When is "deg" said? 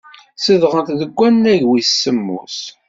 0.99-1.11